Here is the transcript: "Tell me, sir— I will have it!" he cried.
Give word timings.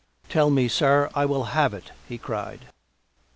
"Tell 0.31 0.49
me, 0.49 0.67
sir— 0.67 1.09
I 1.13 1.27
will 1.27 1.43
have 1.53 1.75
it!" 1.75 1.91
he 2.09 2.17
cried. 2.17 2.61